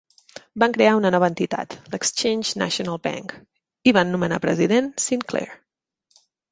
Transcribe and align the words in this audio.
Van 0.61 0.71
crear 0.77 0.93
una 0.99 1.11
nova 1.15 1.29
entitat, 1.33 1.75
l'Exchange 1.93 2.63
National 2.63 2.99
Bank, 3.07 3.39
i 3.93 3.97
van 4.01 4.13
nomenar 4.17 4.45
president 4.49 4.93
Sinclair. 5.09 5.51